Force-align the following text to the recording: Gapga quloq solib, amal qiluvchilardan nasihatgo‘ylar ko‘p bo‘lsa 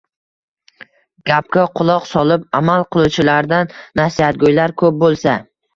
Gapga 1.31 1.65
quloq 1.81 2.09
solib, 2.13 2.49
amal 2.63 2.89
qiluvchilardan 2.97 3.73
nasihatgo‘ylar 4.03 4.77
ko‘p 4.85 5.03
bo‘lsa 5.07 5.43